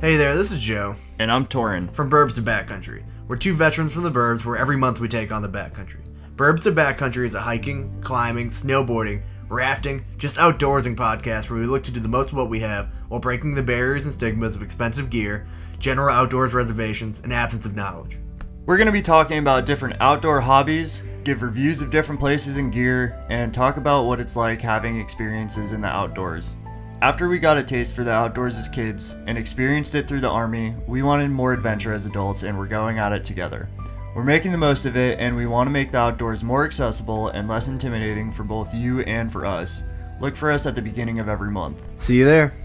Hey 0.00 0.16
there, 0.16 0.36
this 0.36 0.52
is 0.52 0.60
Joe 0.62 0.94
And 1.18 1.32
I'm 1.32 1.46
Torin. 1.46 1.92
from 1.92 2.08
Burbs 2.08 2.34
to 2.36 2.42
Backcountry. 2.42 3.02
We're 3.26 3.36
two 3.36 3.54
veterans 3.54 3.92
from 3.92 4.04
the 4.04 4.12
Burbs 4.12 4.44
where 4.44 4.56
every 4.56 4.76
month 4.76 5.00
we 5.00 5.08
take 5.08 5.32
on 5.32 5.42
the 5.42 5.48
Backcountry. 5.48 6.02
Burbs 6.36 6.62
to 6.64 6.72
Backcountry 6.72 7.26
is 7.26 7.34
a 7.34 7.40
hiking, 7.40 8.00
climbing, 8.02 8.50
snowboarding, 8.50 9.22
rafting, 9.48 10.04
just 10.18 10.36
outdoorsing 10.36 10.94
podcast 10.94 11.50
where 11.50 11.58
we 11.58 11.66
look 11.66 11.82
to 11.84 11.90
do 11.90 11.98
the 11.98 12.08
most 12.08 12.28
of 12.28 12.34
what 12.36 12.48
we 12.48 12.60
have 12.60 12.94
while 13.08 13.18
breaking 13.20 13.54
the 13.54 13.62
barriers 13.62 14.04
and 14.04 14.14
stigmas 14.14 14.54
of 14.54 14.62
expensive 14.62 15.10
gear, 15.10 15.46
general 15.80 16.14
outdoors 16.14 16.54
reservations, 16.54 17.20
and 17.24 17.32
absence 17.32 17.66
of 17.66 17.74
knowledge. 17.74 18.18
We're 18.66 18.76
going 18.76 18.86
to 18.86 18.92
be 18.92 19.02
talking 19.02 19.38
about 19.38 19.66
different 19.66 19.96
outdoor 20.00 20.40
hobbies, 20.40 21.02
give 21.24 21.42
reviews 21.42 21.80
of 21.80 21.90
different 21.90 22.20
places 22.20 22.56
and 22.56 22.72
gear, 22.72 23.20
and 23.30 23.52
talk 23.52 23.78
about 23.78 24.04
what 24.04 24.20
it's 24.20 24.36
like 24.36 24.60
having 24.60 25.00
experiences 25.00 25.72
in 25.72 25.80
the 25.80 25.88
outdoors. 25.88 26.54
After 27.04 27.28
we 27.28 27.38
got 27.38 27.58
a 27.58 27.62
taste 27.62 27.94
for 27.94 28.02
the 28.02 28.12
outdoors 28.12 28.56
as 28.56 28.66
kids 28.66 29.14
and 29.26 29.36
experienced 29.36 29.94
it 29.94 30.08
through 30.08 30.22
the 30.22 30.30
army, 30.30 30.74
we 30.86 31.02
wanted 31.02 31.30
more 31.30 31.52
adventure 31.52 31.92
as 31.92 32.06
adults 32.06 32.44
and 32.44 32.56
we're 32.56 32.66
going 32.66 32.98
at 32.98 33.12
it 33.12 33.24
together. 33.24 33.68
We're 34.16 34.24
making 34.24 34.52
the 34.52 34.56
most 34.56 34.86
of 34.86 34.96
it 34.96 35.18
and 35.20 35.36
we 35.36 35.44
want 35.44 35.66
to 35.66 35.70
make 35.70 35.92
the 35.92 35.98
outdoors 35.98 36.42
more 36.42 36.64
accessible 36.64 37.28
and 37.28 37.46
less 37.46 37.68
intimidating 37.68 38.32
for 38.32 38.42
both 38.42 38.74
you 38.74 39.00
and 39.00 39.30
for 39.30 39.44
us. 39.44 39.82
Look 40.18 40.34
for 40.34 40.50
us 40.50 40.64
at 40.64 40.74
the 40.74 40.80
beginning 40.80 41.20
of 41.20 41.28
every 41.28 41.50
month. 41.50 41.82
See 41.98 42.16
you 42.16 42.24
there. 42.24 42.63